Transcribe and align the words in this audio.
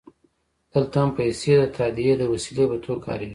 دلته 0.71 0.95
هم 1.01 1.09
پیسې 1.17 1.51
د 1.59 1.63
تادیې 1.75 2.13
د 2.17 2.23
وسیلې 2.33 2.65
په 2.71 2.77
توګه 2.83 3.01
کارېږي 3.05 3.29